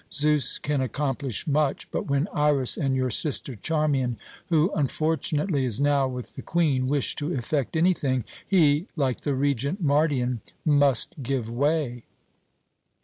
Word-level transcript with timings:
Zeus 0.11 0.57
can 0.57 0.81
accomplish 0.81 1.45
much, 1.45 1.87
but 1.91 2.07
when 2.07 2.27
Iras 2.33 2.75
and 2.75 2.95
your 2.95 3.11
sister 3.11 3.53
Charmian, 3.53 4.17
who 4.47 4.71
unfortunately 4.73 5.63
is 5.63 5.79
now 5.79 6.07
with 6.07 6.33
the 6.33 6.41
Queen, 6.41 6.87
wish 6.87 7.15
to 7.17 7.31
effect 7.35 7.75
anything, 7.77 8.23
he, 8.47 8.87
like 8.95 9.19
the 9.21 9.35
Regent 9.35 9.83
Mardion, 9.85 10.41
must 10.65 11.17
give 11.21 11.47
way. 11.47 12.01